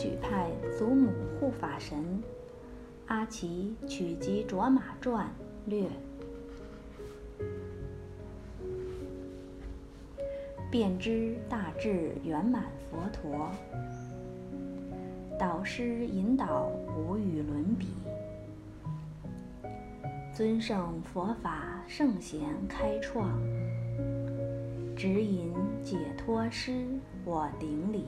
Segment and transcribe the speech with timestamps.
[0.00, 2.22] 举派祖母护法神
[3.04, 5.28] 阿奇取集卓玛传
[5.66, 5.86] 略。
[10.70, 13.50] 便知大智圆满佛陀，
[15.38, 17.88] 导师引导无与伦比。
[20.32, 23.38] 尊胜佛法圣贤开创，
[24.96, 25.52] 指引
[25.84, 26.86] 解脱师
[27.26, 28.06] 我顶礼。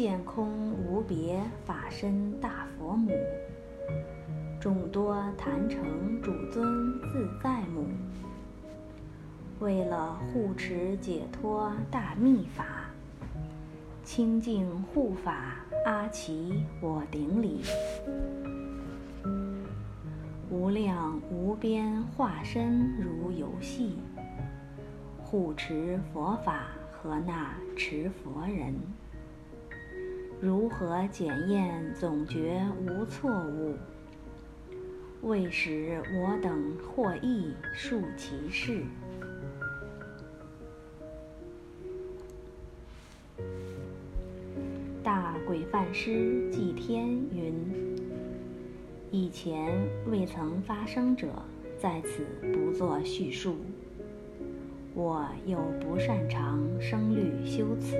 [0.00, 3.10] 现空无别法身大佛母，
[4.60, 6.64] 众多坛城主尊
[7.00, 7.84] 自在母。
[9.58, 12.64] 为了护持解脱大秘法，
[14.04, 17.62] 清净护法阿奇我顶礼。
[20.48, 23.98] 无量无边化身如游戏，
[25.18, 28.72] 护持佛法和那持佛人。
[30.40, 33.74] 如何检验总觉无错误？
[35.22, 38.84] 为使我等获益述其事。
[45.02, 47.52] 大鬼梵师祭天云
[49.10, 49.74] ：“以前
[50.06, 51.32] 未曾发生者，
[51.76, 53.56] 在此不做叙述。
[54.94, 57.96] 我又不擅长声律修辞。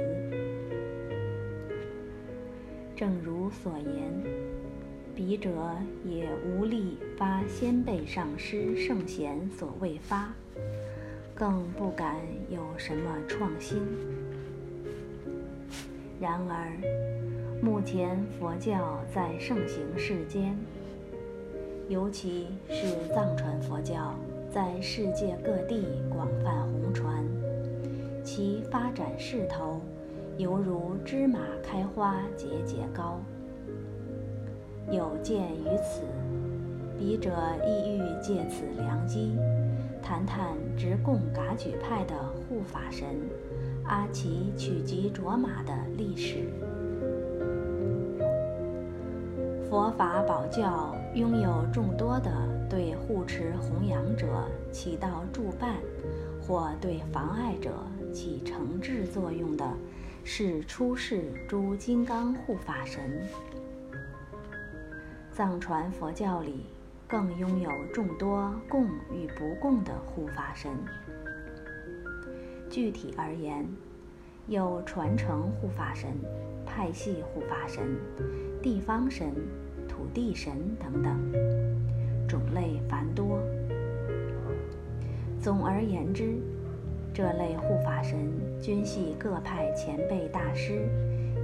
[2.98, 4.12] 正如所言，
[5.14, 5.50] 笔者
[6.04, 10.34] 也无力发先辈上师圣贤所未发，
[11.32, 12.16] 更不敢
[12.50, 13.80] 有什么创新。”
[16.19, 16.72] 然而，
[17.62, 20.58] 目前佛教在盛行世间，
[21.88, 24.12] 尤其是藏传佛教
[24.53, 27.25] 在世界各地广泛红传，
[28.25, 29.80] 其发展势头
[30.38, 33.21] 犹如芝麻开花节节高。
[34.88, 36.03] 有鉴于此，
[36.97, 37.32] 笔者
[37.66, 39.37] 意欲借此良机，
[40.00, 42.15] 谈谈直贡噶举派的
[42.48, 43.09] 护法神。
[43.84, 46.48] 阿奇曲吉卓玛的历史。
[49.69, 52.31] 佛法宝教拥有众多的
[52.71, 54.27] 对护持弘扬者
[54.71, 55.75] 起到助伴，
[56.41, 57.72] 或对妨碍者
[58.12, 59.65] 起惩治作用的，
[60.31, 63.03] 是出世诸金刚护法神。
[65.33, 66.66] 藏传佛教里
[67.09, 70.71] 更拥有众多供与不供的护法神。
[72.69, 73.66] 具体而言，
[74.49, 76.11] 有传承护法神、
[76.66, 77.97] 派系护法神、
[78.62, 79.33] 地方神、
[79.89, 81.19] 土地神等等，
[82.28, 83.41] 种类繁多。
[85.41, 86.39] 总而言之，
[87.18, 88.16] 这类护法神
[88.62, 90.88] 均系各派前辈大师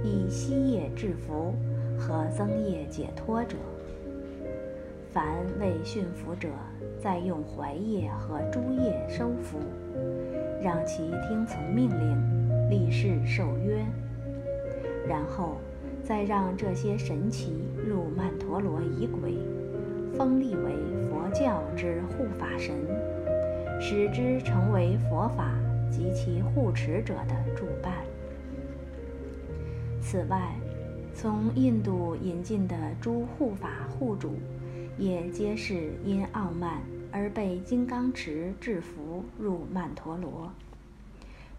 [0.05, 1.53] 以息业制福
[1.99, 3.57] 和增业解脱者。
[5.11, 5.25] 凡
[5.59, 6.47] 为驯服者，
[7.03, 9.59] 再用怀业和诸业收服。
[10.63, 13.85] 让其听从命令，立誓受约，
[15.05, 15.57] 然后
[16.01, 19.33] 再让这些神奇入曼陀罗仪轨，
[20.17, 20.71] 封立为
[21.09, 22.73] 佛教之护法神，
[23.77, 25.51] 使之成为佛法
[25.91, 27.93] 及其护持者的助伴。
[30.01, 30.55] 此外，
[31.13, 34.35] 从印度引进的诸护法护主，
[34.97, 36.81] 也皆是因傲慢。
[37.17, 40.51] 而被金刚持制服入曼陀罗，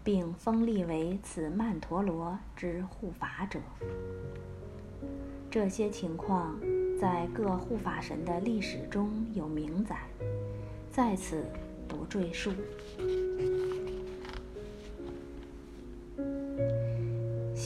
[0.03, 3.59] 并封立为此曼陀罗之护法者。
[5.49, 6.55] 这些情况
[7.01, 9.97] 在各护法神的历史中有明载，
[10.91, 11.43] 在此
[11.87, 12.51] 不赘述。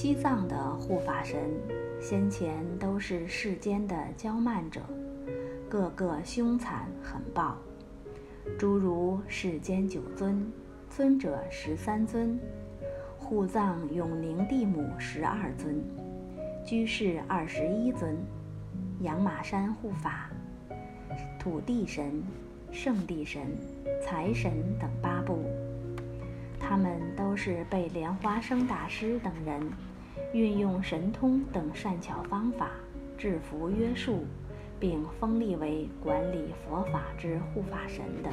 [0.01, 1.39] 西藏的护法神
[2.01, 4.81] 先前都是世间的骄慢者，
[5.69, 7.56] 个个凶残狠暴。
[8.57, 10.51] 诸如世间九尊，
[10.89, 12.36] 尊者十三尊；
[13.19, 15.75] 护藏永宁地母十二尊；
[16.65, 18.15] 居士二十一尊；
[19.01, 20.31] 养马山护法、
[21.38, 22.24] 土地神、
[22.71, 23.44] 圣地神、
[24.01, 25.45] 财神等八部，
[26.59, 29.62] 他们都是被莲花生大师等人
[30.34, 32.72] 运用神通等善巧方法
[33.18, 34.25] 制服约束。
[34.80, 38.31] 并封立为管理佛法之护法神的，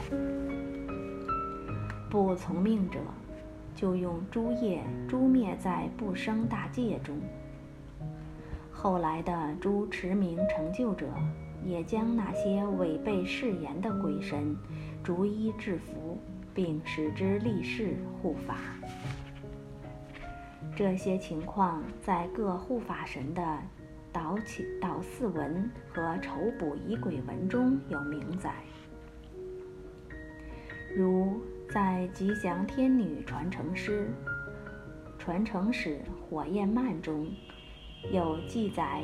[2.09, 2.99] 不从命者，
[3.75, 7.19] 就用诸业诛灭在不生大戒中。
[8.73, 11.09] 后来的诸持名成就者，
[11.63, 14.57] 也将那些违背誓言的鬼神
[15.05, 16.17] 逐一制服，
[16.55, 18.57] 并使之立誓护法。
[20.79, 23.59] 这些情况在各护法神的
[24.13, 28.55] 导起导祀文和筹补仪轨文中有明载，
[30.97, 34.09] 如在吉祥天女传承诗、
[35.19, 35.99] 传承史
[36.31, 37.27] 火焰漫中
[38.13, 39.03] 有记载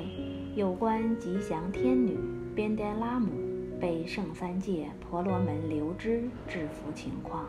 [0.55, 2.17] 有关吉祥天女
[2.55, 3.33] 边颠拉姆
[3.81, 7.49] 被圣三界婆罗门留之制服情况。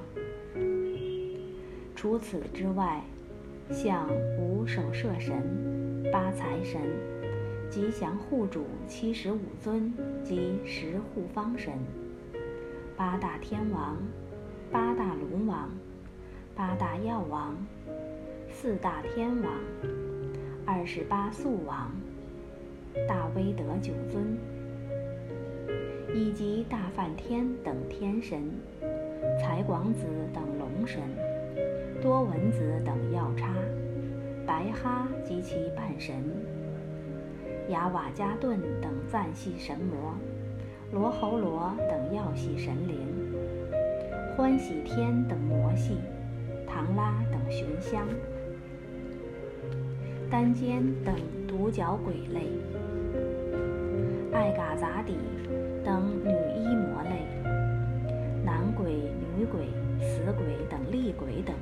[1.96, 3.04] 除此之外，
[3.72, 4.08] 像
[4.38, 5.42] 五首舍神、
[6.12, 6.80] 八财神、
[7.68, 9.92] 吉祥护主七十五尊
[10.24, 11.74] 及十护方神、
[12.96, 13.98] 八大天王、
[14.72, 15.72] 八大龙王、
[16.56, 17.58] 八大药王、
[18.52, 19.52] 四大天王、
[20.64, 21.92] 二十八宿王、
[23.08, 24.38] 大威德九尊，
[26.14, 28.44] 以及大梵天等天神、
[29.40, 31.02] 财广子等龙神。
[32.06, 33.52] 多闻子等药叉，
[34.46, 36.16] 白哈及其伴神，
[37.70, 40.14] 雅瓦加顿等赞系神魔，
[40.92, 42.96] 罗侯罗等药系神灵，
[44.38, 45.98] 欢喜天等魔系，
[46.68, 48.08] 唐拉等寻香，
[50.30, 51.16] 丹间等
[51.48, 52.52] 独角鬼类，
[54.32, 55.16] 艾嘎杂底
[55.84, 57.26] 等女医魔类，
[58.46, 58.94] 男鬼、
[59.36, 59.70] 女鬼、
[60.00, 61.56] 死鬼等厉鬼等。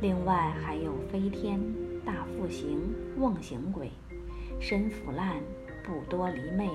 [0.00, 1.58] 另外还有飞天、
[2.04, 2.78] 大复行、
[3.18, 3.90] 妄行鬼、
[4.60, 5.36] 身腐烂、
[5.82, 6.68] 不多离昧、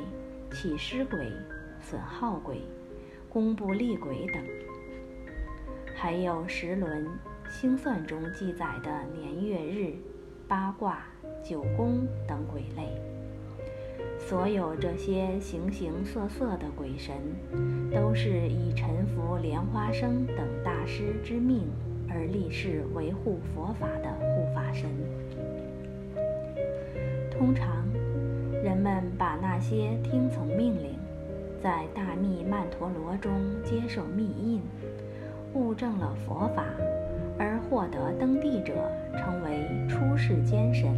[0.51, 1.31] 起尸鬼、
[1.79, 2.61] 损耗鬼、
[3.29, 4.43] 公布厉鬼等，
[5.95, 7.07] 还有时轮、
[7.47, 9.93] 星算中记载的年月日、
[10.47, 11.03] 八卦、
[11.43, 12.89] 九宫等鬼类。
[14.17, 17.15] 所有这些形形色色的鬼神，
[17.93, 21.67] 都是以臣服莲花生等大师之命。
[22.13, 24.89] 而立誓维护佛法的护法神，
[27.31, 27.85] 通常
[28.63, 30.95] 人们把那些听从命令，
[31.63, 33.31] 在大密曼陀罗中
[33.63, 34.61] 接受密印，
[35.53, 36.65] 悟证了佛法
[37.39, 38.73] 而获得登地者，
[39.17, 40.89] 称为出世间神；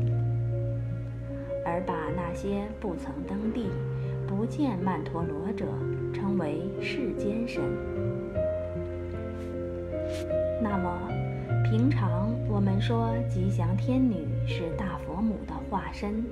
[1.64, 3.70] 而把那些不曾登地、
[4.28, 5.66] 不见曼陀罗者，
[6.12, 7.62] 称为世间神。
[10.64, 11.10] 那么，
[11.66, 16.24] 平常我们说吉祥天女是大佛母的化身，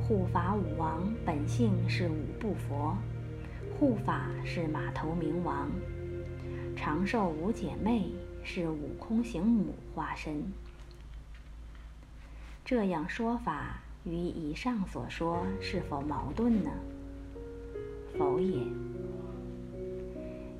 [0.00, 2.96] 护法五王本性是五部佛，
[3.78, 5.70] 护法是马头明王，
[6.74, 8.10] 长寿五姐妹
[8.42, 10.42] 是五空行母化身。
[12.64, 16.70] 这样说法与以上所说是否矛盾呢？
[18.18, 18.58] 否也。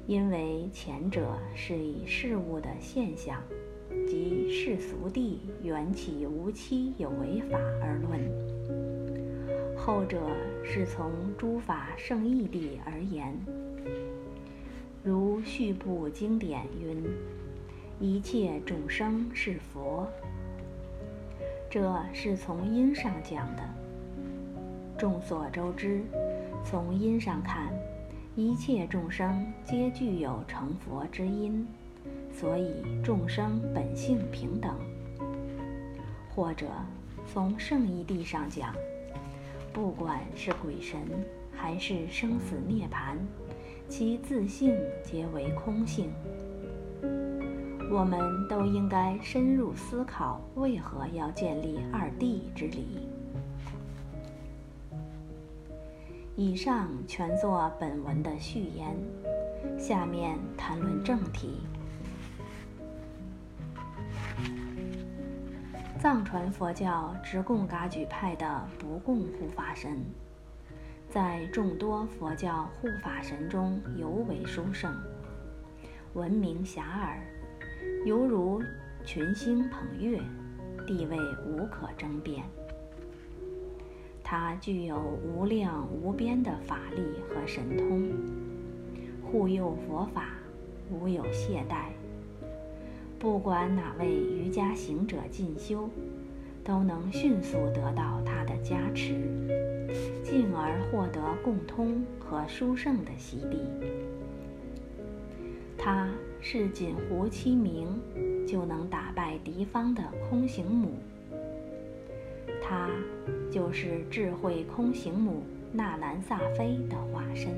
[0.07, 3.41] 因为前者是以事物的现象，
[4.07, 8.19] 即世俗地缘起无期有为法而论；
[9.77, 10.21] 后者
[10.65, 13.33] 是从诸法圣义地而言。
[15.05, 17.05] 如续部经典云
[18.01, 20.07] ：“一切众生是佛。”
[21.71, 23.63] 这是从因上讲的。
[24.99, 26.03] 众所周知，
[26.65, 27.73] 从因上看。
[28.35, 31.67] 一切众生皆具有成佛之因，
[32.33, 34.75] 所以众生本性平等。
[36.35, 36.67] 或者
[37.27, 38.75] 从圣义地上讲，
[39.71, 40.99] 不管是鬼神
[41.55, 43.19] 还是生死涅槃，
[43.87, 44.75] 其自性
[45.05, 46.11] 皆为空性。
[47.91, 53.12] 我们都应该深入思考，为何要建立二谛之理。
[56.35, 58.97] 以上全作本文的序言，
[59.79, 61.61] 下面谈论正题。
[66.01, 70.03] 藏传佛教直贡噶举派的不共护法神，
[71.11, 74.91] 在众多佛教护法神中尤为殊胜，
[76.15, 77.19] 闻名遐迩，
[78.07, 78.63] 犹如
[79.05, 80.19] 群星捧月，
[80.87, 82.43] 地位无可争辩。
[84.33, 88.09] 他具有无量无边的法力和神通，
[89.23, 90.31] 护佑佛法，
[90.91, 91.89] 无有懈怠。
[93.19, 95.87] 不管哪位瑜伽行者进修，
[96.65, 99.13] 都能迅速得到他的加持，
[100.25, 103.59] 进而获得共通和殊胜的洗礼。
[105.77, 106.09] 他
[106.41, 107.87] 是锦湖七名
[108.49, 110.95] 就能打败敌方的空行母。
[112.73, 112.89] 他
[113.51, 115.43] 就是智慧空行母
[115.75, 117.53] 纳兰萨菲的化身，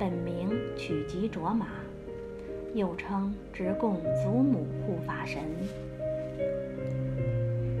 [0.00, 1.68] 本名曲吉卓玛，
[2.74, 5.44] 又称直贡祖母护法神。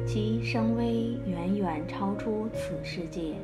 [0.06, 3.34] 其声威远远超出此世界，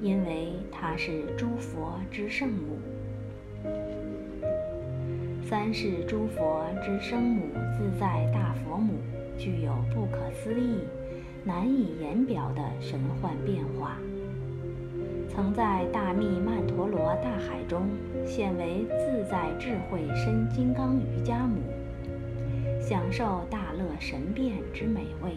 [0.00, 2.78] 因为她是诸佛之圣母。
[5.44, 7.42] 三世诸佛之生母
[7.76, 8.94] 自在大佛母，
[9.36, 10.78] 具有不可思议、
[11.44, 13.98] 难以言表的神幻变化。
[15.28, 17.88] 曾在大密曼陀罗大海中
[18.26, 21.58] 现为自在智慧身金刚瑜伽母，
[22.80, 25.36] 享受大乐神变之美味。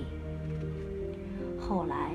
[1.57, 2.11] 后来，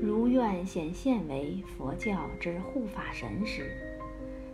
[0.00, 3.70] 如愿显现为佛教之护法神时，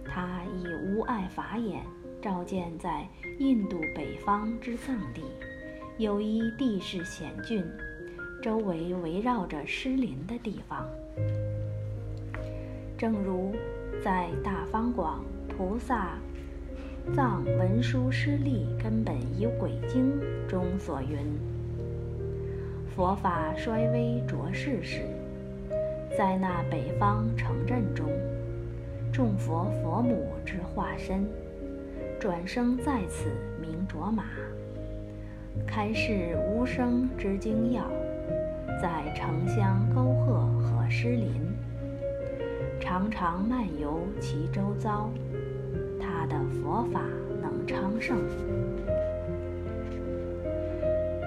[0.04, 1.82] 他以无碍法眼
[2.20, 3.08] 照见在
[3.38, 5.23] 印度北方之藏地，
[5.97, 7.64] 有一地势险峻、
[8.40, 10.87] 周围围绕着湿林的地方。
[12.97, 13.52] 正如
[14.02, 16.18] 在《大方广菩萨
[17.14, 20.12] 藏文殊师利根本仪轨经》
[20.49, 21.18] 中所云。
[22.95, 25.02] 佛法衰微浊世时，
[26.16, 28.07] 在那北方城镇中，
[29.12, 31.26] 众佛佛母之化身，
[32.21, 33.30] 转生在此
[33.61, 34.25] 名卓玛，
[35.66, 37.85] 开示无声之精要，
[38.80, 41.32] 在城乡沟壑和湿林，
[42.80, 45.11] 常常漫游其周遭，
[46.00, 47.02] 他的佛法
[47.42, 48.16] 能昌盛。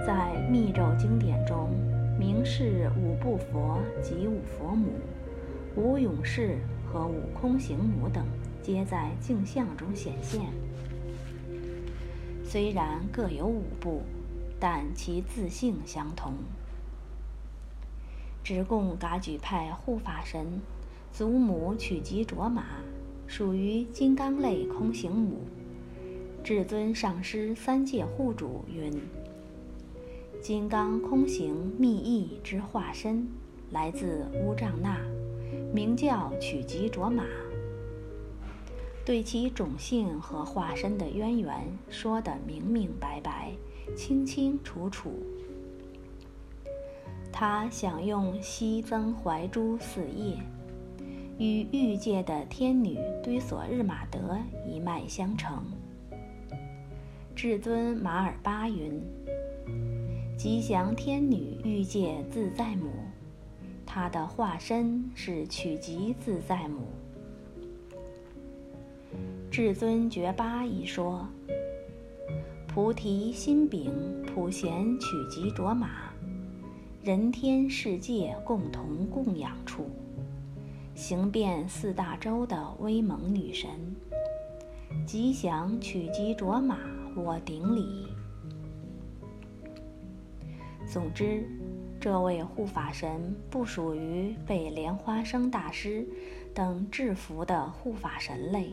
[0.08, 1.70] 在密咒经典中，
[2.17, 4.93] 明示五部佛及五佛母、
[5.75, 6.55] 五勇士
[6.86, 8.25] 和五空行母等，
[8.63, 10.39] 皆在镜像中显现。
[12.46, 14.03] 虽然各有五部，
[14.58, 16.34] 但其自性相同。
[18.43, 20.62] 直贡噶举派护法神
[21.12, 22.63] 祖母曲吉卓玛，
[23.27, 25.41] 属于金刚类空行母。
[26.43, 29.00] 至尊上师三界护主云。
[30.41, 33.27] 金刚空行密意之化身，
[33.69, 34.98] 来自乌藏那，
[35.71, 37.24] 名叫曲吉卓玛。
[39.05, 43.51] 对其种姓和化身的渊源说得明明白白、
[43.95, 45.13] 清清楚楚。
[47.32, 50.38] 他享用西增怀珠四叶，
[51.38, 55.64] 与欲界的天女堆索日玛德一脉相承。
[57.36, 59.02] 至尊马尔巴云。
[60.38, 62.90] 吉祥天女欲界自在母，
[63.86, 66.82] 她的化身是曲吉自在母。
[69.52, 71.28] 至尊觉八一说：
[72.68, 73.92] 菩提心禀
[74.26, 76.11] 普贤取吉卓玛，
[77.03, 79.89] 人天世界共同供养处，
[80.93, 83.72] 行遍四大洲的威猛女神。
[85.03, 86.77] 吉祥取吉卓玛，
[87.15, 88.05] 我顶礼。
[90.86, 91.43] 总之，
[92.00, 96.08] 这位护法神不属于被莲花生大师
[96.53, 98.70] 等制服的护法神类，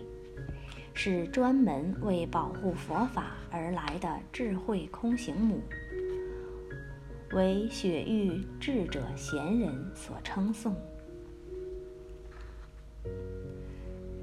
[0.92, 5.62] 是专门为保护佛法而来的智慧空行母，
[7.32, 10.75] 为雪域智者贤人所称颂。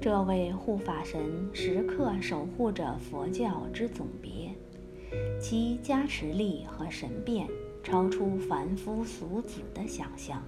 [0.00, 4.54] 这位护法神时刻守护着佛教之总别，
[5.40, 7.48] 其加持力和神变。
[7.84, 10.42] 超出凡夫俗子的想象，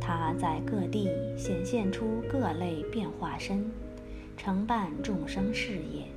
[0.00, 3.70] 他在各地显现出各类变化身，
[4.36, 6.08] 承办众生事业，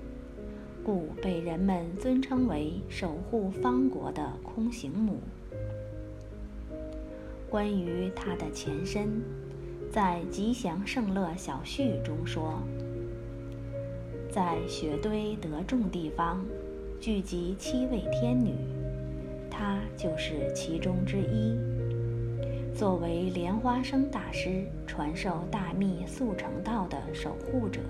[0.88, 5.20] 故被人们尊称为守护方国的空行母。
[7.50, 9.22] 关于他的前身，
[9.91, 12.62] 在《吉祥圣乐小序》中说，
[14.32, 16.46] 在雪堆得众地方，
[17.01, 18.53] 聚集七位天女。
[19.51, 21.53] 她就是其中之一。
[22.74, 27.82] 作为莲花生大师传授大密速成道的守护者，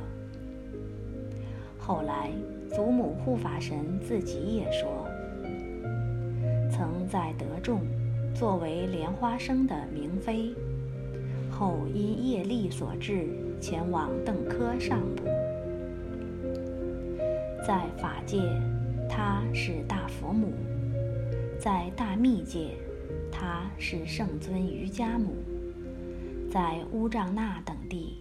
[1.78, 2.32] 后来
[2.78, 5.08] 祖母护法神自己也说，
[6.70, 7.82] 曾在德众
[8.36, 10.54] 作为莲花生的明妃，
[11.50, 13.30] 后因业力所致
[13.60, 15.24] 前往邓科上补。
[17.66, 18.44] 在法界，
[19.10, 20.54] 她是大佛母。
[21.60, 22.76] 在大密界，
[23.32, 25.32] 她是圣尊瑜伽母；
[26.52, 28.20] 在乌藏那等地，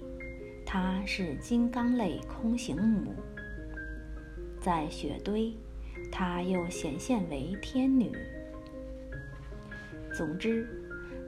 [0.65, 3.13] 她是金刚类空行母；
[4.67, 5.53] 在雪堆，
[6.11, 8.11] 她又显现为天女。
[10.13, 10.67] 总之，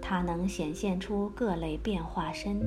[0.02, 2.60] 她能显现出各类变化身，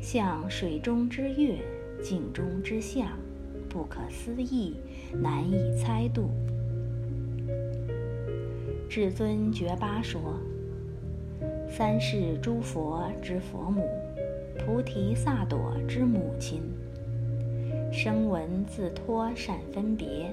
[0.00, 1.58] 像水中之月、
[2.02, 3.08] 镜中之象，
[3.68, 4.76] 不可思议，
[5.12, 6.30] 难以猜度。
[8.88, 10.40] 至尊觉巴说
[11.68, 13.86] ：“三世诸佛之佛母，
[14.58, 16.62] 菩提萨埵之母亲，
[17.92, 20.32] 声闻自托善分别，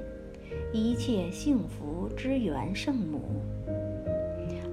[0.72, 3.20] 一切幸福之源圣母，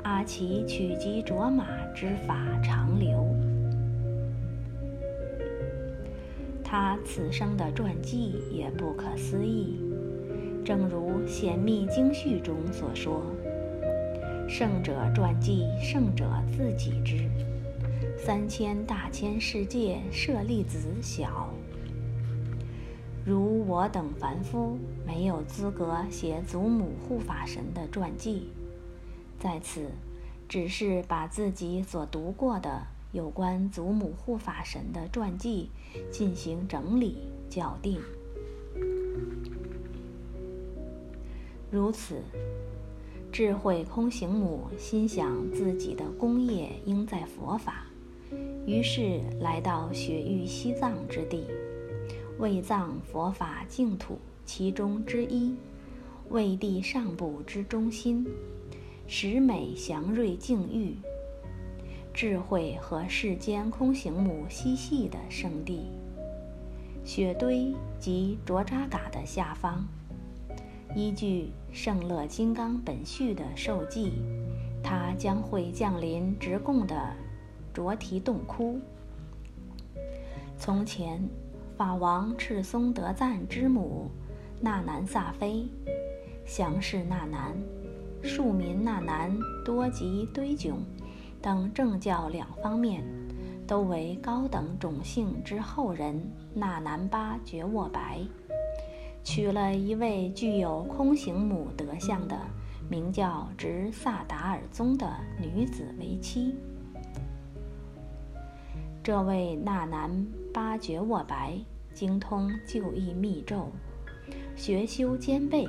[0.03, 1.65] 阿奇取集卓玛
[1.95, 3.27] 之法长流。”
[6.63, 9.79] 他此生的传记也不可思议，
[10.63, 13.23] 正如《显密经序》中所说。
[14.47, 17.25] 圣者传记，圣者自己知。
[18.19, 21.49] 三千大千世界舍利子小，
[23.25, 24.77] 如我等凡夫
[25.07, 28.51] 没有资格写祖母护法神的传记，
[29.41, 29.91] 在此，
[30.47, 35.71] 只是把自己所读过的有关祖母护法神的传记
[36.11, 37.17] 进行整理
[37.49, 37.99] 校订，
[41.71, 42.21] 如此。
[43.33, 47.87] 智慧空行母心想自己的功业应在佛法，
[48.65, 51.45] 于是来到雪域西藏之地，
[52.39, 55.55] 卫藏佛法净土其中之一，
[56.31, 58.27] 卫地上部之中心，
[59.07, 60.97] 十美祥瑞境域，
[62.13, 65.87] 智慧和世间空行母嬉戏的圣地，
[67.05, 69.87] 雪堆及卓扎嘎的下方。
[70.97, 74.13] 依据圣乐金刚本序的授记，
[74.83, 77.15] 它将会降临直贡的
[77.73, 78.81] 卓提洞窟。
[80.57, 81.29] 从前，
[81.77, 84.09] 法王赤松德赞之母
[84.61, 85.67] 纳南萨菲、
[86.47, 87.53] 祥氏纳南、
[88.23, 90.75] 庶民纳南多吉堆迥
[91.43, 93.03] 等政教两方面，
[93.67, 98.21] 都为高等种姓之后人纳南巴觉沃白。
[99.25, 102.39] 娶了一位具有空行母德相的，
[102.89, 106.55] 名叫直萨达尔宗的女子为妻。
[109.03, 111.59] 这位纳南巴觉沃白
[111.93, 113.73] 精通就义密咒，
[114.55, 115.67] 学修兼备，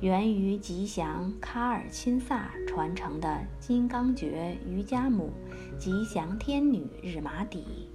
[0.00, 5.32] 源于吉祥卡尔钦萨传承的金刚觉瑜伽母
[5.76, 7.88] 吉祥天女日玛底。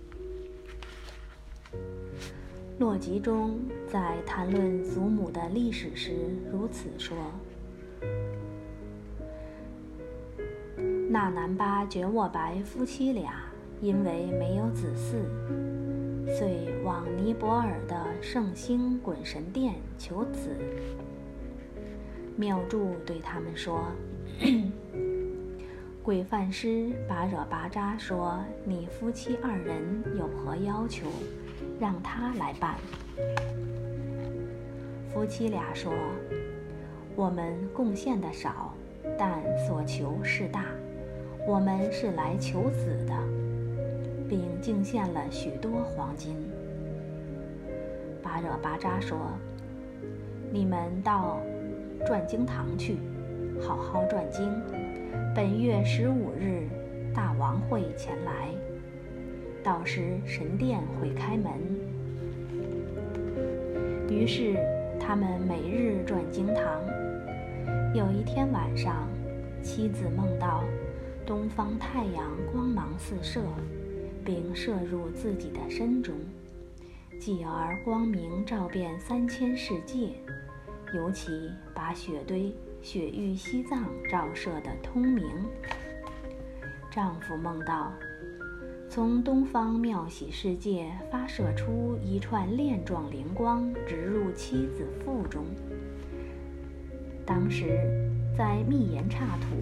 [2.78, 6.12] 洛吉中在谈论祖母的历史时
[6.52, 7.16] 如此说：
[11.10, 13.46] 那南巴觉沃白夫妻俩
[13.80, 15.71] 因为没有子嗣，
[16.28, 20.56] 遂往尼泊尔的圣星滚神殿求子。
[22.36, 23.92] 妙祝对他们说
[26.04, 31.08] ：“贵范师巴惹巴扎说，你夫妻二人有何要求？”
[31.80, 32.76] 让他来办。
[35.12, 35.92] 夫妻俩说
[37.16, 38.74] ：“我们贡献的少，
[39.18, 40.66] 但所求是大。
[41.48, 43.14] 我们是来求子的，
[44.32, 46.38] 并敬献了许多黄金。”
[48.24, 49.18] 巴惹巴扎说
[50.54, 51.42] ：“你们到
[52.06, 52.96] 转经堂去，
[53.60, 54.50] 好好转经。
[55.36, 56.64] 本月十五日，
[57.14, 58.48] 大王会前来。”
[59.62, 61.52] 到时神殿会开门。
[64.10, 64.56] 于是
[64.98, 66.82] 他们每日转经堂。
[67.94, 69.08] 有一天晚上，
[69.62, 70.64] 妻子梦到
[71.26, 73.42] 东方太阳光芒四射，
[74.24, 76.16] 并射入自己的身中，
[77.20, 80.14] 继而光明照遍三千世界，
[80.94, 85.26] 尤其把雪堆、雪域西藏照射得通明。
[86.90, 87.92] 丈夫梦到。
[88.90, 95.46] 从东方妙喜世界发射出一串链状灵光，直入妻子腹中。
[97.26, 97.80] 当时
[98.38, 99.56] 在密延刹土，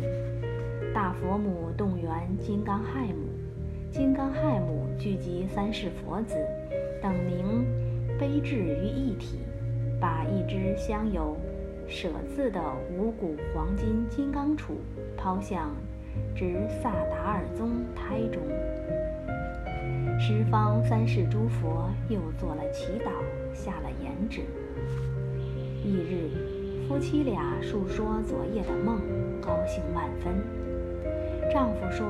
[0.95, 3.28] 大佛母动员金刚亥母，
[3.91, 6.35] 金刚亥母聚集三世佛子
[7.01, 7.65] 等名
[8.19, 9.39] 悲智于一体，
[9.99, 11.35] 把一只镶有
[11.89, 12.61] “舍”字的
[12.95, 14.73] 五谷黄金金刚杵
[15.17, 15.75] 抛向
[16.35, 18.43] 直萨达尔宗胎中。
[20.19, 23.09] 十方三世诸佛又做了祈祷，
[23.55, 24.41] 下了言旨。
[25.83, 29.01] 翌日，夫妻俩述说昨夜的梦，
[29.41, 30.35] 高兴万分。
[31.51, 32.05] 丈夫说：“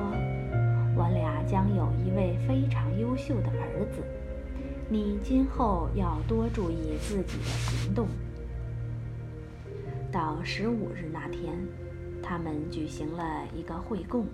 [1.00, 4.02] 我俩将有一位非常优秀的儿子，
[4.86, 8.06] 你今后要多注意自己的行动。”
[10.12, 11.56] 到十五日那天，
[12.22, 14.26] 他们举行了一个会供，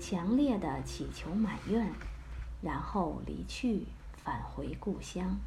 [0.00, 1.86] 强烈的祈求满愿。
[2.62, 3.84] 然后离去，
[4.16, 5.38] 返回故乡。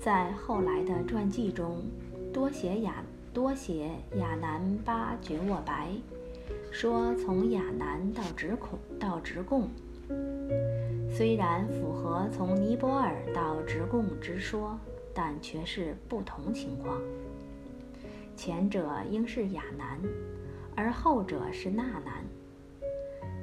[0.00, 1.84] 在后来的传记中，
[2.32, 5.90] 多写雅多写亚南巴觉沃白，
[6.78, 9.70] 说从亚南到直孔到直贡，
[11.10, 14.78] 虽然符合从尼泊尔到直贡之说，
[15.14, 17.00] 但却是不同情况。
[18.36, 19.98] 前者应是亚南，
[20.74, 22.22] 而后者是纳南。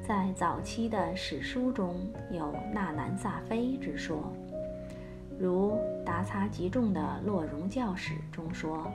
[0.08, 4.32] 在早期的史书中有纳南萨菲之说，
[5.39, 8.91] 如达擦集中的《洛荣教史》中说，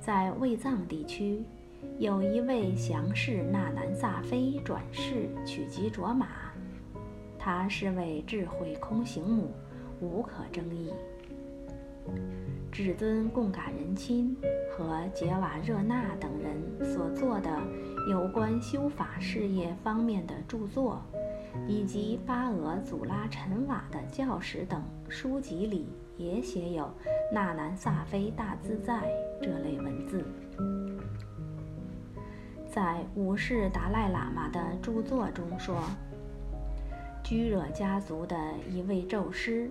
[0.00, 1.44] 在卫藏地区
[1.96, 6.26] 有一位降氏纳南萨菲转世取吉卓玛，
[7.38, 9.52] 他是位智慧空行母，
[10.00, 10.92] 无可争议。
[12.72, 14.36] 至尊贡嘎仁钦
[14.72, 17.48] 和杰瓦热那等人所做的
[18.10, 21.00] 有关修法事业方面的著作，
[21.68, 25.86] 以及巴俄祖拉陈瓦的教史等书籍里，
[26.18, 26.92] 也写有
[27.32, 29.08] “纳南萨菲大自在”
[29.40, 30.24] 这类文字。
[32.74, 35.80] 在五世达赖喇嘛的著作中说，
[37.22, 38.36] 居惹家族的
[38.68, 39.70] 一位咒师。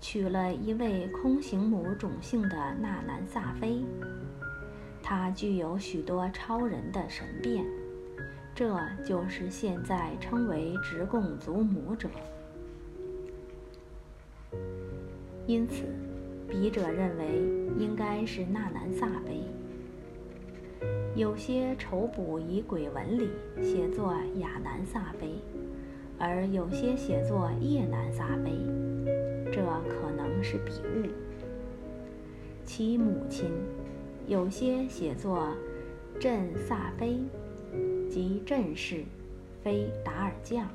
[0.00, 3.82] 娶了一位空行母种姓的纳南萨菲，
[5.02, 7.64] 他具有许多超人的神变，
[8.54, 12.10] 这就是现在称为直贡祖母者。
[15.46, 15.86] 因此，
[16.46, 17.42] 笔者认为
[17.78, 19.42] 应该是纳南萨菲。
[21.16, 23.28] 有些筹卜以鬼文里
[23.62, 25.28] 写作亚南萨非，
[26.18, 28.50] 而有些写作叶南萨非。
[29.52, 31.08] 这可能是笔误。
[32.64, 33.48] 其母亲
[34.26, 35.54] 有些写作
[36.18, 37.20] 镇萨非，
[38.10, 39.04] 即镇氏，
[39.62, 40.66] 非达尔将；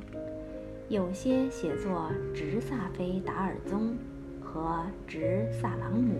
[0.87, 3.93] 有些写作直萨非达尔宗
[4.41, 6.15] 和直萨朗姆。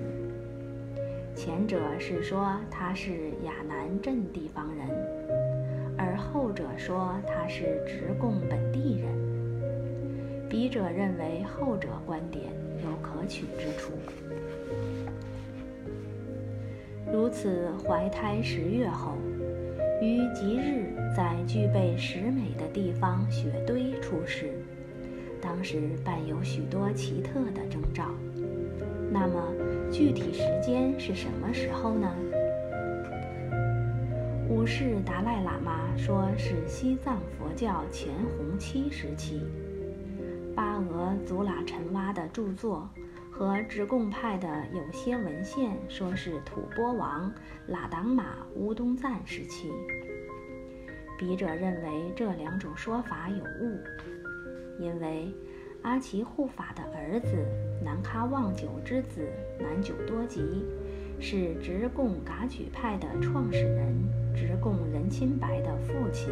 [1.35, 4.87] 前者是说他是亚南镇地方人，
[5.97, 9.09] 而后者说他是直贡本地人。
[10.49, 12.45] 笔者认为后者观点
[12.83, 13.93] 有可取之处。
[17.11, 19.13] 如此怀胎十月后，
[20.01, 24.53] 于吉日在具备十美的地方雪堆出世，
[25.39, 28.05] 当时伴有许多奇特的征兆。
[29.11, 29.53] 那么
[29.91, 32.13] 具体时间是什么时候呢？
[34.47, 39.41] 五世达赖喇嘛说是西藏佛教前弘期时期。
[40.55, 42.89] 巴俄祖拉陈哇的著作
[43.31, 47.31] 和直贡派的有些文献说是吐蕃王
[47.69, 49.71] 喇当玛乌东赞时期。
[51.17, 53.79] 笔者认为这两种说法有误，
[54.79, 55.33] 因为
[55.81, 57.37] 阿奇护法的儿子
[57.83, 59.27] 南喀旺久之子
[59.59, 60.41] 南久多吉
[61.19, 63.93] 是直贡噶举派的创始人
[64.35, 66.29] 直贡仁钦白的父亲。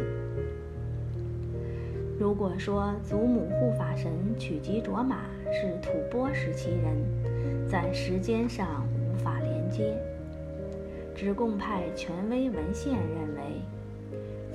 [2.20, 9.96] 如果说祖母护法神曲吉卓玛是吐蕃时期人，在时间上无法连接。
[11.14, 13.60] 直贡派权威文献认为，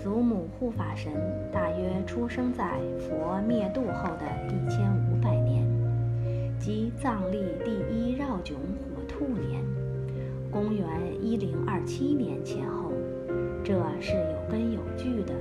[0.04, 1.14] 祖母护法神
[1.50, 5.66] 大约出生在佛灭度后的一千五百年，
[6.60, 9.64] 即藏历第一绕迥火兔年，
[10.52, 10.86] 公元
[11.22, 12.92] 一零二七年前后，
[13.64, 15.34] 这是有根有据的。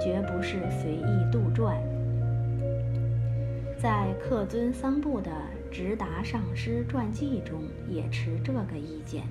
[0.00, 1.76] 绝不是随意杜撰。
[3.78, 5.30] 在克尊桑布的
[5.70, 9.24] 直达上师传记中也持这个意见。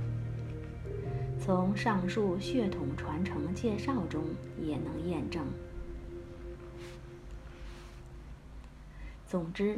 [1.45, 4.23] 从上述血统传承介绍中
[4.61, 5.43] 也能验证。
[9.27, 9.77] 总之，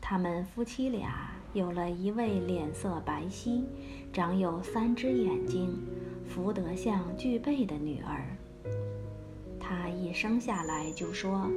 [0.00, 3.64] 他们夫妻俩有了一位脸色白皙、
[4.14, 5.78] 长有三只眼睛、
[6.26, 8.24] 福德相具备的女儿。
[9.60, 11.50] 他一生下来就说：“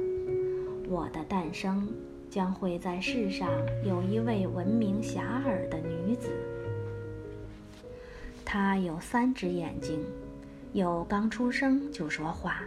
[0.90, 1.90] 我的诞生
[2.28, 3.48] 将会在世上
[3.82, 6.28] 有一位闻名遐迩的女子。
[8.50, 10.02] 他有三只眼睛，
[10.72, 12.62] 有刚出生就说话，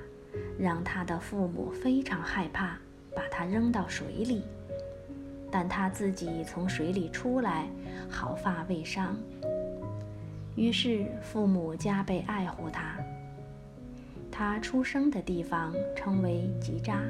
[0.59, 2.77] 让他的父母非常害怕，
[3.15, 4.43] 把他扔到水里。
[5.49, 7.67] 但他自己从水里出来，
[8.07, 9.17] 毫发未伤。
[10.55, 12.95] 于是父母加倍爱护他。”
[14.31, 17.01] 他出生的地方称为吉扎，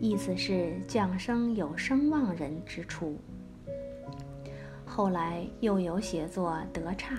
[0.00, 3.18] 意思是降生有声望人之处。
[4.96, 7.16] 后来又有写作德刹，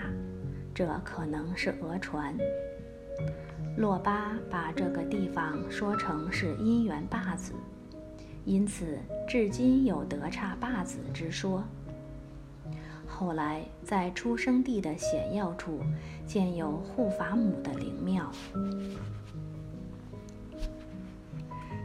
[0.73, 2.33] 这可能是讹传。
[3.75, 7.51] 洛巴把这个地方说成是姻缘坝子，
[8.45, 11.61] 因此至今有德刹坝子之说。
[13.05, 15.81] 后来在出生地的险要处
[16.25, 18.31] 建有护法母的灵庙。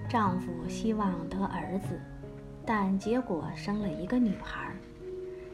[0.09, 2.01] 丈夫希望得儿子，
[2.65, 4.70] 但结果生了一个女孩。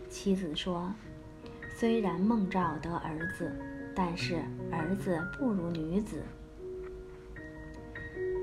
[0.09, 0.92] 妻子说
[1.77, 3.53] ：“虽然孟兆得儿子，
[3.95, 4.37] 但是
[4.71, 6.23] 儿子不如女子。”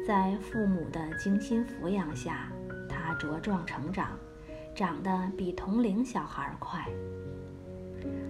[0.05, 2.51] 在父母的精心抚养下，
[2.89, 4.17] 他茁壮成长，
[4.75, 6.85] 长得比同龄小孩快。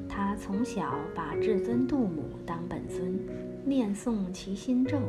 [0.08, 3.19] 他从小把至尊杜母当本尊，
[3.65, 5.00] 念诵其心咒，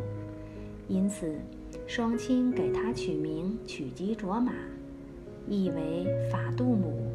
[0.88, 1.34] 因此。
[1.86, 4.52] 双亲给他取名曲吉卓玛，
[5.46, 7.12] 意为法度母。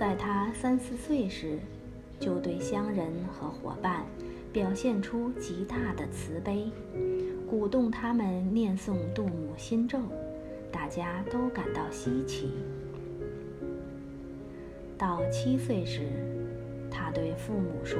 [0.00, 1.58] 在他三四岁时，
[2.18, 4.06] 就对乡人和伙伴
[4.50, 6.70] 表现出极大的慈悲，
[7.46, 9.98] 鼓动他们念诵杜母心咒，
[10.72, 12.48] 大家都感到稀奇。
[14.96, 16.00] 到七岁时，
[16.90, 17.98] 他对父母说。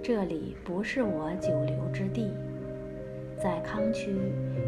[0.00, 2.30] 这里不是我久留之地，
[3.36, 4.14] 在康区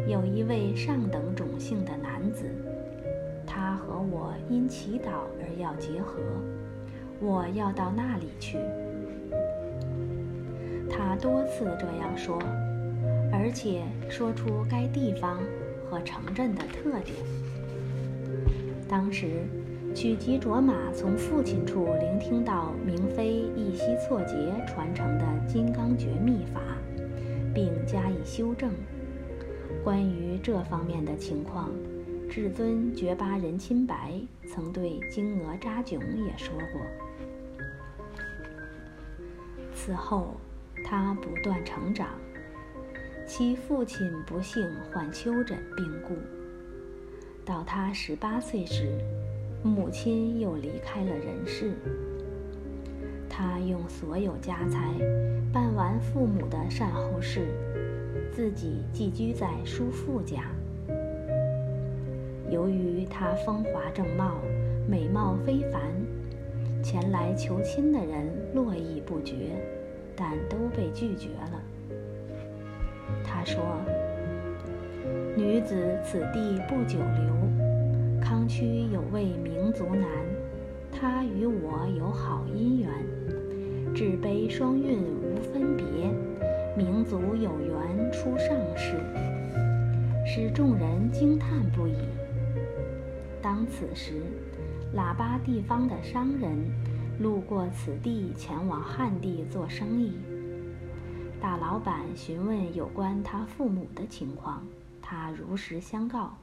[0.09, 2.51] 有一位上等种姓的男子，
[4.01, 6.19] 我因祈祷而要结合，
[7.19, 8.57] 我要到那里去。
[10.89, 12.37] 他多次这样说，
[13.31, 15.39] 而且说出该地方
[15.89, 17.15] 和城镇的特点。
[18.87, 19.43] 当时。
[19.93, 24.33] 曲吉卓玛从父亲处聆听到明妃一西错节
[24.65, 26.61] 传承的金刚诀秘法，
[27.53, 28.71] 并加以修正。
[29.83, 31.69] 关于这方面的情况，
[32.31, 34.13] 至尊觉巴仁钦白
[34.47, 36.81] 曾对金额扎囧也说过。
[39.75, 40.37] 此后，
[40.81, 42.07] 他不断成长，
[43.27, 46.15] 其父亲不幸患丘疹病故。
[47.43, 48.97] 到他十八岁时，
[49.61, 51.73] 母亲又离开了人世。
[53.29, 54.93] 他用所有家财
[55.51, 57.45] 办完父母的善后事，
[58.31, 60.45] 自己寄居在叔父家。
[62.51, 64.35] 由于他风华正茂、
[64.85, 65.81] 美貌非凡，
[66.83, 69.55] 前来求亲的人络绎不绝，
[70.17, 71.63] 但都被拒绝了。
[73.23, 73.61] 他说
[75.37, 77.31] ：“女子此地不久留。”
[78.21, 80.05] 康区有位名族男，
[80.91, 82.89] 他与我有好姻缘，
[83.95, 85.85] 至悲双运无分别，
[86.75, 88.97] 名族有缘出上世，
[90.25, 91.95] 使众人惊叹不已。
[93.41, 94.21] 当此时，
[94.95, 96.57] 喇叭地方的商人
[97.19, 100.13] 路过此地，前往汉地做生意。
[101.41, 104.63] 大老板询问有关他父母的情况，
[105.01, 106.37] 他如实相告，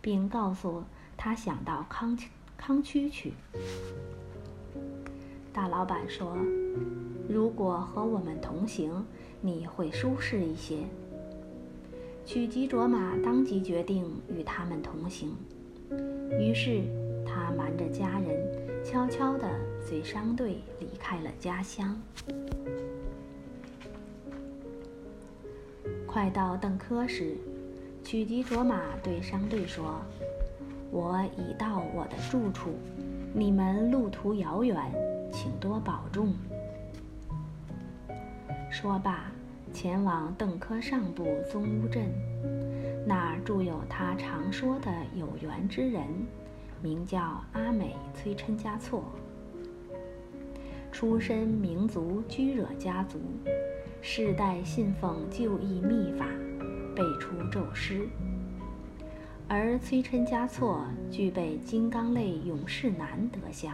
[0.00, 0.82] 并告诉。
[1.20, 2.16] 他想到康
[2.56, 3.32] 康区去。
[5.52, 6.36] 大老板说
[7.28, 9.04] ：“如果和我们同行，
[9.40, 10.84] 你会舒适一些。”
[12.24, 15.34] 曲吉卓玛当即决定与他们同行。
[16.38, 16.82] 于是
[17.26, 19.48] 他瞒着家人，悄悄地
[19.80, 22.00] 随商队离开了家乡。
[26.06, 27.36] 快到邓科时，
[28.02, 30.00] 曲吉卓玛对商队说。
[30.90, 32.70] 我已到我的住处，
[33.34, 34.74] 你们路途遥远，
[35.30, 36.32] 请多保重。
[38.70, 39.30] 说罢，
[39.70, 42.06] 前往邓科上部宗乌镇，
[43.08, 46.06] 那住有他常说的有缘之人，
[46.82, 49.02] 名叫阿美崔琛加措，
[50.92, 53.18] 出身民族居惹家族，
[54.02, 56.26] 世代信奉旧义秘法，
[56.94, 58.06] 背出咒诗。
[59.48, 63.72] 而崔琛加措具备金刚类勇士男德相。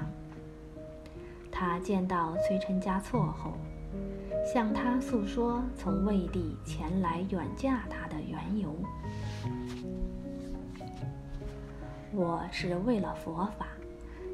[1.50, 3.54] 他见到崔琛加措后，
[4.44, 8.74] 向他诉说从魏地前来远嫁他的缘由。
[12.12, 13.66] 我是为了佛法，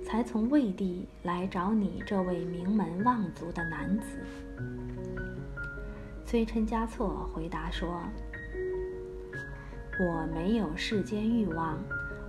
[0.05, 4.19] 才从魏地来找你这位名门望族的男子。
[6.27, 8.03] 崔琛加措回答说。
[10.03, 11.79] 我没有世间欲望，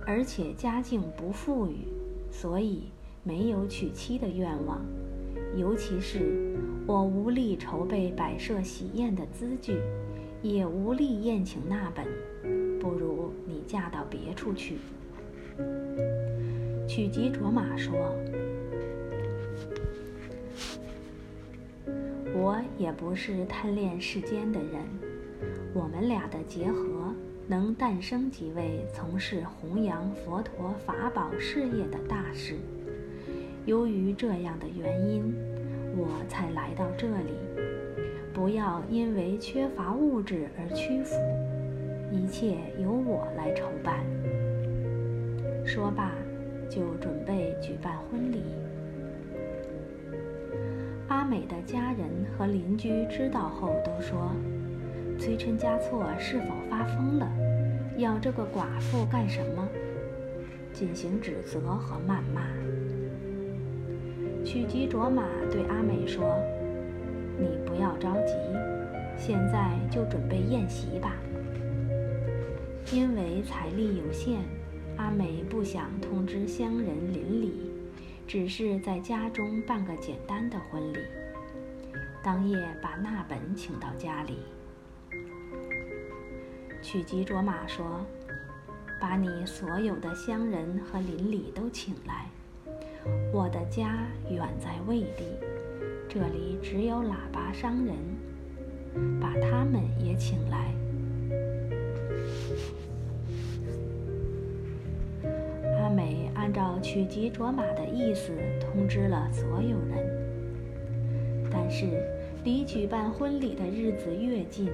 [0.06, 1.88] 而且家境不富裕，
[2.30, 2.90] 所以
[3.22, 4.78] 没有娶妻的愿望。
[5.56, 6.54] 尤其是
[6.86, 9.78] 我无力筹备摆设喜宴的资具，
[10.42, 12.06] 也无力宴请那本，
[12.80, 14.78] 不如你嫁到别处去。
[16.88, 17.94] 曲吉卓玛说
[22.34, 24.82] ：“我也不是贪恋世间的人，
[25.72, 27.14] 我们俩的结合。”
[27.48, 32.56] 能诞生几位从事弘扬佛陀法宝事业的大师。
[33.66, 35.34] 由于这样的原因，
[35.96, 37.32] 我才来到这里。
[38.32, 41.14] 不要因为缺乏物质而屈服，
[42.10, 44.04] 一切由我来筹办。
[45.64, 46.12] 说罢，
[46.68, 48.42] 就准备举办婚礼。
[51.08, 54.32] 阿美的家人和邻居知道后都说
[55.20, 57.30] ：“崔琛嘉措是否发疯了？
[57.98, 59.68] 要这个寡妇干什么？”
[60.72, 62.48] 进行指责和谩骂。
[64.52, 66.38] 曲吉卓玛对阿美说
[67.40, 68.34] ：“你不要着急，
[69.16, 71.16] 现在就准备宴席吧。
[72.92, 74.42] 因为财力有限，
[74.98, 77.72] 阿美不想通知乡人邻里。”
[78.28, 80.98] 只是在家中办个简单的婚礼，
[82.22, 84.36] 当夜把那本请到家里。
[86.82, 88.04] 曲吉卓玛说
[89.00, 92.26] ：“把你所有的乡人和邻里都请来，
[93.32, 95.24] 我的家远在魏地，
[96.08, 97.96] 这里只有喇叭商人，
[99.20, 100.72] 把他们也请来。”
[105.78, 110.06] 阿美按照曲吉卓玛的意思通知了所有人，
[111.50, 111.86] 但是
[112.44, 114.70] 离举办婚礼的日子越近，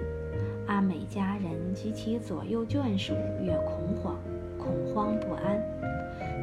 [0.67, 4.17] 阿美家人及其左右眷属越恐慌、
[4.59, 5.61] 恐慌不安。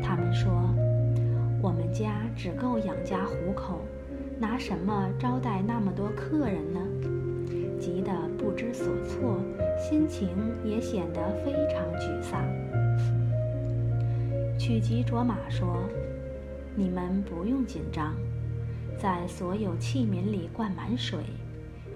[0.04, 0.52] 他们说
[1.66, 3.82] ：“我们家只够养家糊口，
[4.38, 6.80] 拿什么招待那么多客人呢？”
[7.82, 9.40] 急得不知所措，
[9.76, 10.30] 心情
[10.64, 12.40] 也显得非常沮丧。
[14.60, 15.82] 曲吉卓玛说
[16.78, 18.14] ：“你们不用紧张，
[18.96, 21.18] 在所有器皿里灌满水，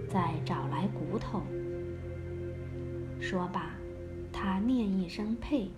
[0.07, 1.43] 再找来骨头。”
[3.21, 3.75] 说罢，
[4.33, 5.69] 他念一声“呸”，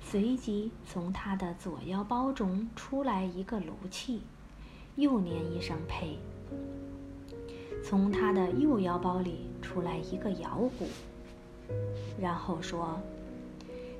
[0.00, 4.22] 随即从他的左腰包中出来一个炉器，
[4.96, 6.18] 又念一声“呸”，
[7.84, 10.86] 从他的右腰包里出来一个摇鼓，
[12.20, 12.98] 然后说。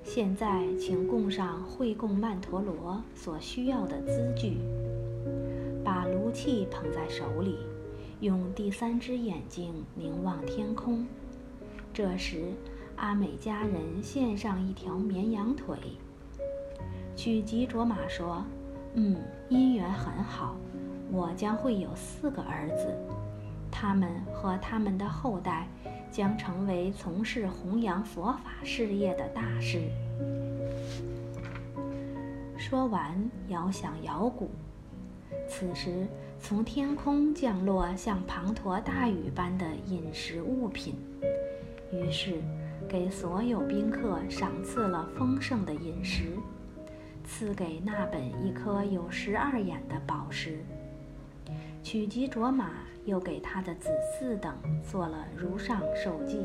[0.02, 4.56] 现在，请供上会供曼陀罗所需要的资具。
[5.84, 7.58] 把炉器捧在手里，
[8.20, 11.06] 用第三只眼睛凝望天空。
[11.92, 12.54] 这时，
[13.00, 15.76] 阿美家人献上一条绵羊腿。
[17.16, 18.44] 曲吉卓玛说
[18.94, 19.16] ：“嗯，
[19.48, 20.54] 姻缘很好，
[21.10, 22.94] 我将会有四个儿子，
[23.70, 25.66] 他们和他们的后代。”
[26.10, 29.82] 将成为从事弘扬佛法事业的大师。
[32.58, 34.50] 说完，摇响摇鼓。
[35.48, 36.08] 此时，
[36.40, 40.96] 从天空降落像滂沱大雨般的饮食物品，
[41.92, 42.42] 于是
[42.90, 46.36] 给所有宾客赏赐了丰盛的饮食，
[47.24, 50.64] 赐给那本一颗有十二眼的宝石。
[51.84, 52.72] 曲吉卓玛
[53.04, 56.40] 又给他的子嗣等做了如上授记。